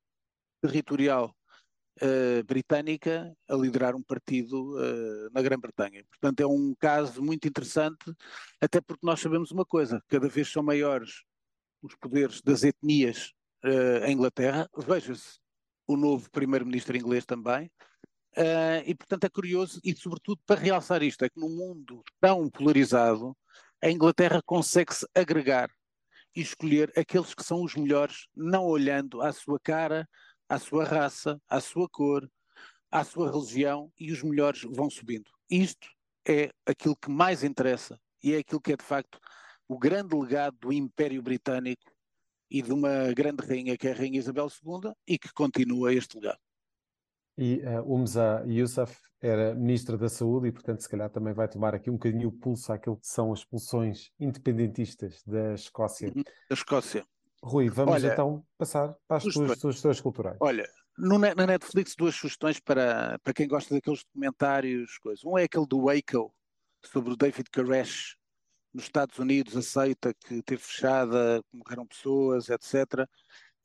[0.60, 1.37] territorial
[2.02, 6.04] uh, britânica a liderar um partido uh, na Grã-Bretanha.
[6.10, 8.14] Portanto, é um caso muito interessante,
[8.62, 11.24] até porque nós sabemos uma coisa: cada vez são maiores
[11.82, 13.34] os poderes das etnias
[13.64, 14.70] uh, em Inglaterra.
[14.78, 15.40] Veja-se
[15.88, 17.72] o novo primeiro-ministro inglês também.
[18.38, 22.48] Uh, e portanto é curioso, e sobretudo para realçar isto, é que num mundo tão
[22.50, 23.36] polarizado,
[23.82, 25.70] a Inglaterra consegue-se agregar
[26.36, 30.08] e escolher aqueles que são os melhores, não olhando à sua cara,
[30.50, 32.30] à sua raça, à sua cor,
[32.92, 35.30] à sua religião e os melhores vão subindo.
[35.50, 35.88] Isto
[36.28, 39.20] é aquilo que mais interessa e é aquilo que é de facto
[39.68, 41.92] o grande legado do Império Britânico
[42.50, 46.18] e de uma grande rainha que é a Rainha Isabel II e que continua este
[46.18, 46.40] legado.
[47.38, 51.76] E uh, Umza Yousaf era Ministra da Saúde e, portanto, se calhar também vai tomar
[51.76, 56.12] aqui um bocadinho o pulso àquilo que são as pulsões independentistas da Escócia.
[56.12, 57.06] Da Escócia.
[57.48, 60.38] Rui, vamos Olha, então passar para as tuas sugestões culturais.
[60.42, 64.98] Olha, no, na Netflix duas sugestões para, para quem gosta daqueles documentários.
[64.98, 65.22] Coisa.
[65.26, 66.34] Um é aquele do Waco,
[66.86, 68.18] sobre o David Koresh,
[68.74, 72.76] nos Estados Unidos, aceita que teve fechada, morreram pessoas, etc.
[73.04, 73.08] Uh,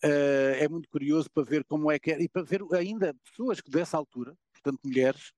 [0.04, 3.60] eh, é muito curioso para ver como é que é, e para ver ainda pessoas
[3.60, 5.32] que dessa altura, portanto mulheres,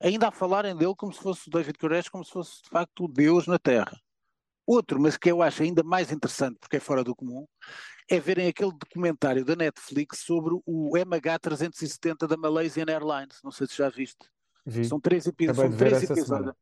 [0.00, 3.04] ainda a falarem dele como se fosse o David Koresh, como se fosse de facto
[3.04, 3.98] o Deus na Terra.
[4.66, 7.46] Outro, mas que eu acho ainda mais interessante, porque é fora do comum,
[8.08, 13.40] é verem aquele documentário da Netflix sobre o MH370 da Malaysian Airlines.
[13.42, 14.28] Não sei se já viste.
[14.66, 14.84] Vi.
[14.84, 16.54] São três, epi são três episódios.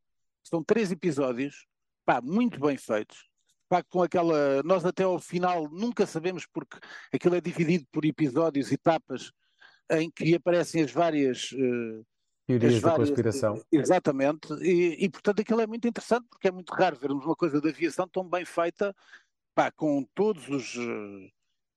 [0.43, 1.67] São três episódios,
[2.05, 3.29] pá, muito bem feitos.
[3.69, 4.63] Pá, com aquela.
[4.65, 6.79] Nós até ao final nunca sabemos porque
[7.13, 9.31] aquilo é dividido por episódios, etapas,
[9.91, 11.53] em que aparecem as várias.
[11.53, 12.05] Uh,
[12.59, 13.63] Teorias da conspiração.
[13.71, 17.61] Exatamente, e, e, portanto aquilo é muito interessante porque é muito raro vermos uma coisa
[17.61, 18.95] da aviação tão bem feita,
[19.55, 21.31] pá, com todos os, eh,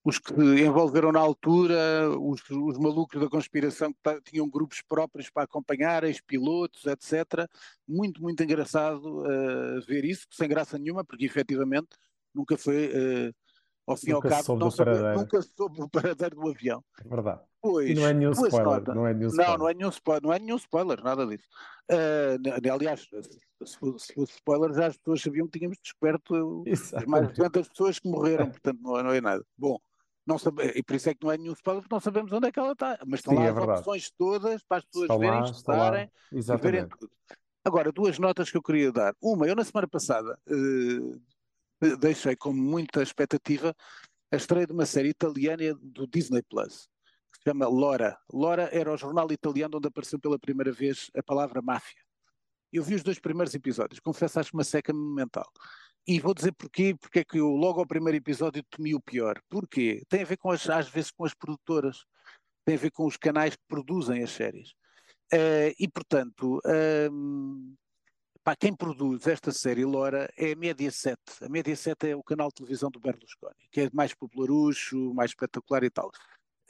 [0.05, 5.43] os que envolveram na altura, os, os malucos da conspiração que tinham grupos próprios para
[5.43, 7.49] acompanhar, ex-pilotos, etc.
[7.87, 11.89] Muito, muito engraçado uh, ver isso, sem graça nenhuma, porque efetivamente
[12.33, 12.87] nunca foi.
[12.87, 13.44] Uh,
[13.87, 16.83] ao fim e ao cabo, não soube, nunca soube o paradeiro do avião.
[17.03, 17.41] É verdade.
[17.61, 18.95] Pois, e não é nenhum spoiler.
[18.95, 19.51] Não é nenhum spoiler.
[19.51, 21.47] Não, não é nenhum spoiler, não é nenhum spoiler, nada disso.
[21.91, 26.63] Uh, aliás, se fosse, se fosse spoiler, já as pessoas sabiam que tínhamos descoberto
[26.95, 29.45] as mais de 200 pessoas que morreram, portanto não, não é nada.
[29.57, 29.79] Bom,
[30.25, 32.47] não sabe, e por isso é que não é nenhum spoiler, porque não sabemos onde
[32.47, 32.99] é que ela está.
[33.05, 33.79] Mas estão Sim, lá é as verdade.
[33.79, 37.11] opções todas para as pessoas verem, lá, estudarem e verem tudo.
[37.63, 39.15] Agora, duas notas que eu queria dar.
[39.21, 41.21] Uma, eu na semana passada uh,
[41.97, 43.75] deixei com muita expectativa
[44.31, 46.87] a estreia de uma série italiana do Disney Plus,
[47.31, 48.17] que se chama Lora.
[48.31, 52.01] Lora era o jornal italiano onde apareceu pela primeira vez a palavra máfia.
[52.71, 55.49] Eu vi os dois primeiros episódios, confesso, acho uma seca mental.
[56.07, 59.41] E vou dizer porquê, porque é que eu logo ao primeiro episódio temi o pior.
[59.49, 60.03] Porquê?
[60.07, 62.05] Tem a ver com as, às vezes com as produtoras,
[62.65, 64.71] tem a ver com os canais que produzem as séries.
[65.33, 67.75] Uh, e portanto, uh,
[68.45, 71.19] Pá, quem produz esta série Lora é a Mediaset.
[71.41, 75.83] A Mediaset é o canal de televisão do Berlusconi, que é mais popularucho, mais espetacular
[75.83, 76.11] e tal.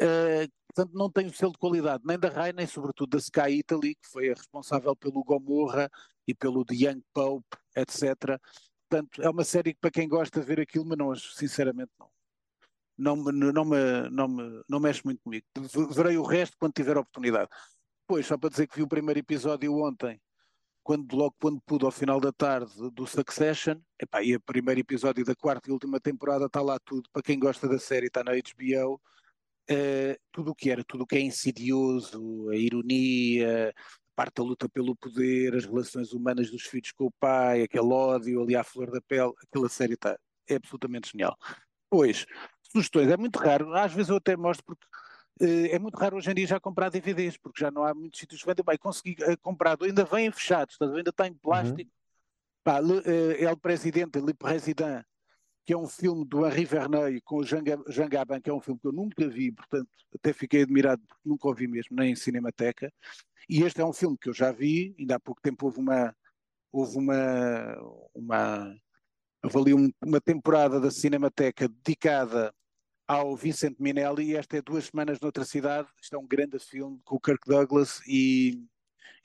[0.01, 3.59] Uh, portanto, não tem o selo de qualidade nem da Rai, nem sobretudo da Sky
[3.59, 5.91] Italy, que foi a responsável pelo Gomorra
[6.25, 8.39] e pelo The Young Pope, etc.
[8.89, 12.09] Portanto, é uma série que para quem gosta de ver aquilo, mas não, sinceramente não.
[12.97, 15.45] Não, não, não, me, não, me, não mexe muito comigo.
[15.93, 17.49] Verei o resto quando tiver oportunidade.
[18.07, 20.21] Pois, só para dizer que vi o primeiro episódio ontem
[20.85, 25.25] quando, logo quando pude ao final da tarde do Succession, epá, e o primeiro episódio
[25.25, 28.33] da quarta e última temporada está lá tudo, para quem gosta da série está na
[28.33, 33.73] HBO, uh, tudo o que era, tudo o que é insidioso, a ironia,
[34.15, 38.43] parte da luta pelo poder, as relações humanas dos filhos com o pai, aquele ódio
[38.43, 40.15] ali à flor da pele, aquela série está
[40.47, 41.35] é absolutamente genial.
[41.89, 42.27] Pois,
[42.61, 44.85] sugestões, é muito raro, às vezes eu até mostro porque
[45.39, 48.41] é muito raro hoje em dia já comprar DVDs, porque já não há muitos sítios
[48.41, 51.89] que vendem, bem, consegui uh, comprar, ainda vêm fechados, ainda está em plástico, uhum.
[52.63, 55.03] Pá, Le, uh, El Presidente, Le Président,
[55.65, 58.61] que é um filme do Henri Verneuil com o Jean, Jean Gabin, que é um
[58.61, 62.15] filme que eu nunca vi, portanto até fiquei admirado porque nunca ouvi mesmo, nem em
[62.15, 62.91] Cinemateca.
[63.49, 66.15] E este é um filme que eu já vi, ainda há pouco tempo houve uma,
[66.71, 67.77] houve uma,
[68.13, 68.75] uma,
[69.43, 72.53] um, uma temporada da Cinemateca dedicada
[73.07, 75.87] ao Vincent Minelli esta é duas semanas noutra cidade.
[76.01, 78.63] Isto é um grande filme com o Kirk Douglas e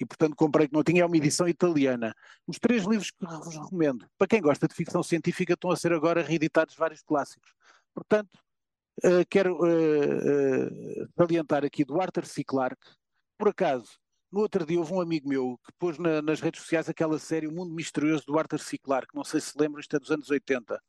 [0.00, 2.14] e portanto comprei que não tinha, é uma edição italiana.
[2.46, 5.92] Os três livros que vos recomendo, para quem gosta de ficção científica, estão a ser
[5.92, 7.52] agora reeditados vários clássicos.
[7.94, 8.38] Portanto,
[9.04, 12.42] uh, quero uh, uh, salientar aqui do Arthur C.
[12.42, 12.86] Clarke,
[13.36, 13.90] por acaso,
[14.32, 17.46] no outro dia houve um amigo meu que pôs na, nas redes sociais aquela série
[17.46, 18.78] O Mundo Misterioso do Arthur C.
[18.78, 20.80] Clarke, não sei se lembram, isto é dos anos 80,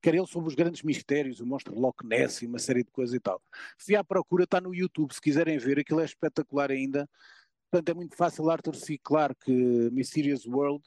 [0.00, 3.14] que ele sobre os grandes mistérios, o monstro Loch Ness e uma série de coisas
[3.14, 3.42] e tal.
[3.76, 7.08] Fui à procura, está no YouTube, se quiserem ver, aquilo é espetacular ainda.
[7.70, 8.98] Portanto, é muito fácil Arthur C.
[8.98, 9.50] Clarke,
[9.92, 10.82] Mysterious World,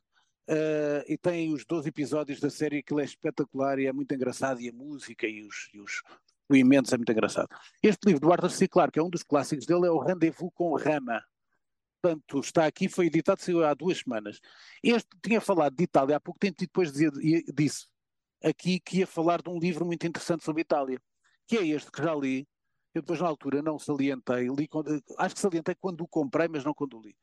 [0.49, 4.61] uh, e tem os 12 episódios da série, aquilo é espetacular e é muito engraçado,
[4.61, 6.01] e a música e os, e os
[6.49, 7.49] depoimentos é muito engraçado.
[7.83, 8.67] Este livro do Arthur C.
[8.67, 11.21] Clarke, é um dos clássicos dele, é o Rendezvous com Rama.
[12.01, 14.39] Portanto, está aqui, foi editado saiu há duas semanas.
[14.83, 17.11] Este tinha falado de Itália há pouco tempo e depois dizia,
[17.53, 17.85] disse
[18.43, 20.99] aqui que ia falar de um livro muito interessante sobre Itália,
[21.47, 22.47] que é este que já li,
[22.93, 26.63] eu depois na altura não salientei, li quando, acho que salientei quando o comprei, mas
[26.63, 27.15] não quando o li.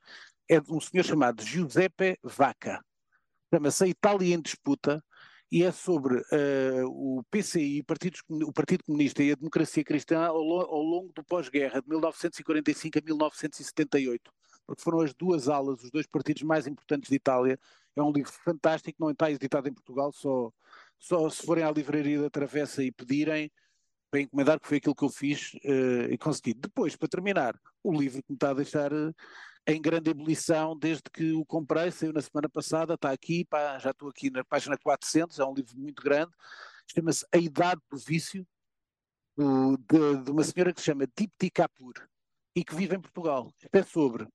[0.49, 2.83] É de um senhor chamado Giuseppe Vacca.
[3.53, 5.03] Chama-se Itália em Disputa
[5.51, 10.83] e é sobre uh, o PCI, o Partido Comunista e a Democracia Cristã ao, ao
[10.83, 14.31] longo do pós-guerra, de 1945 a 1978,
[14.67, 17.59] porque foram as duas alas, os dois partidos mais importantes de Itália.
[17.97, 20.53] É um livro fantástico, não está editado em Portugal, só,
[20.99, 23.51] só se forem à livraria da Travessa e pedirem,
[24.11, 26.55] para encomendar, que foi aquilo que eu fiz uh, e consegui.
[26.55, 29.15] Depois, para terminar, o livro que me está a deixar uh,
[29.67, 33.91] em grande ebulição desde que o comprei, saiu na semana passada, está aqui, pá, já
[33.91, 36.33] estou aqui na página 400, é um livro muito grande,
[36.87, 38.47] chama-se A Idade do Vício,
[39.37, 41.93] do, de, de, uma senhora que se chama Dipti Kapur
[42.57, 43.53] e que vive em Portugal.
[43.71, 44.27] É sobre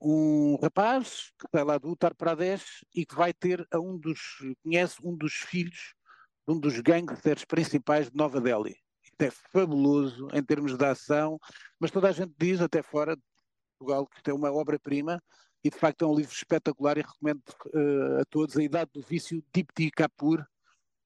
[0.00, 4.38] um rapaz que vai lá do Uttar Pradesh e que vai ter a um dos,
[4.62, 5.97] conhece um dos filhos
[6.48, 8.76] um dos gangsters principais de Nova Delhi.
[9.18, 11.38] É fabuloso em termos de ação,
[11.78, 13.22] mas toda a gente diz, até fora de
[13.78, 15.22] Portugal, que tem uma obra-prima
[15.62, 17.42] e de facto é um livro espetacular e recomendo
[17.74, 18.56] uh, a todos.
[18.56, 20.46] A Idade do Vício, Dipti Kapur,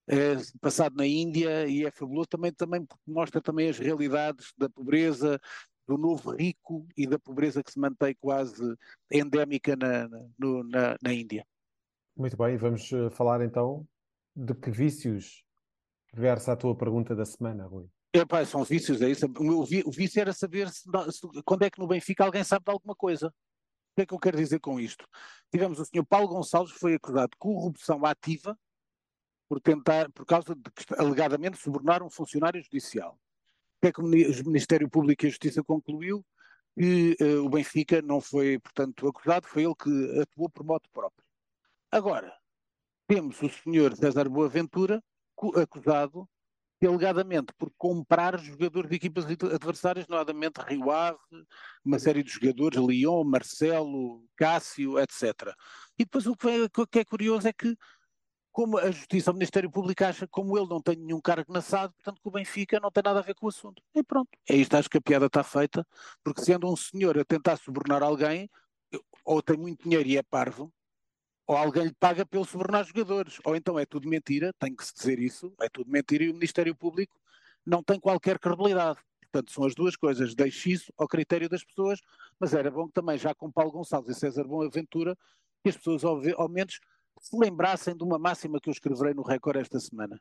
[0.07, 2.29] é passado na Índia e é fabuloso.
[2.29, 5.41] Também, também porque mostra também as realidades da pobreza,
[5.89, 8.77] do novo rico e da pobreza que se mantém quase
[9.11, 11.47] endémica na, na, na Índia.
[12.15, 13.87] Muito bem, vamos eh, falar então
[14.35, 15.45] de que vícios
[16.15, 17.89] versa a tua pergunta da semana, Rui.
[18.15, 19.27] Epá, são vícios, é isso.
[19.39, 22.71] O, o vício era saber se, se, quando é que no Benfica alguém sabe de
[22.71, 23.29] alguma coisa.
[23.29, 25.07] O que é que eu quero dizer com isto?
[25.51, 28.59] Tivemos o senhor Paulo Gonçalves, que foi acusado de corrupção ativa
[29.49, 30.63] por tentar, por causa de
[30.97, 33.19] alegadamente subornar um funcionário judicial.
[33.77, 36.25] O que é que o Ministério Público e a Justiça concluiu?
[36.79, 41.25] Que uh, o Benfica não foi, portanto, acusado, foi ele que atuou por modo próprio.
[41.91, 42.33] Agora,
[43.07, 45.03] temos o senhor César Boaventura
[45.57, 46.29] acusado
[46.87, 51.19] alegadamente por comprar jogadores de equipas adversárias, nomeadamente Rio Ave,
[51.85, 55.55] uma série de jogadores, Lyon, Marcelo, Cássio, etc.
[55.99, 57.77] E depois o que, é, o que é curioso é que,
[58.51, 61.95] como a Justiça, o Ministério Público acha, como ele não tem nenhum cargo na SAD,
[61.95, 63.83] portanto que o Benfica não tem nada a ver com o assunto.
[63.95, 65.87] E pronto, é isto, acho que a piada está feita,
[66.23, 68.51] porque sendo um senhor a tentar subornar alguém,
[69.25, 70.73] ou tem muito dinheiro e é parvo,
[71.47, 74.95] ou alguém lhe paga pelo subornar jogadores, ou então é tudo mentira, tem que se
[74.95, 77.19] dizer isso, é tudo mentira e o Ministério Público
[77.65, 78.99] não tem qualquer credibilidade.
[79.21, 82.01] Portanto, são as duas coisas, deixe isso ao critério das pessoas,
[82.39, 85.17] mas era bom que também, já com Paulo Gonçalves e César Boaventura,
[85.63, 86.79] que as pessoas ao, ao menos
[87.21, 90.21] se lembrassem de uma máxima que eu escreverei no Record esta semana.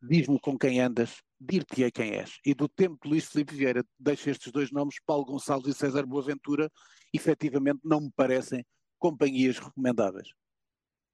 [0.00, 2.38] Diz-me com quem andas, dir-te-ei quem és.
[2.44, 6.04] E do tempo de Luís Filipe Vieira, deixo estes dois nomes, Paulo Gonçalves e César
[6.06, 6.70] Boaventura,
[7.12, 8.64] efetivamente não me parecem
[8.98, 10.28] companhias recomendáveis.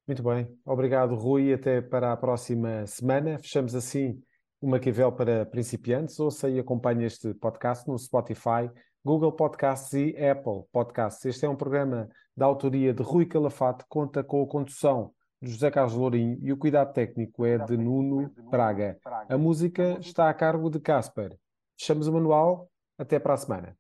[0.09, 3.39] Muito bem, obrigado Rui, até para a próxima semana.
[3.39, 4.19] Fechamos assim
[4.59, 6.19] o Maquiavel para principiantes.
[6.19, 8.71] Ouça e acompanhe este podcast no Spotify,
[9.05, 11.27] Google Podcasts e Apple Podcasts.
[11.27, 15.71] Este é um programa da autoria de Rui Calafate, conta com a condução de José
[15.71, 18.99] Carlos Lourinho e o cuidado técnico é de Nuno Praga.
[19.29, 21.37] A música está a cargo de Casper.
[21.79, 23.77] Fechamos o manual Até para a semana.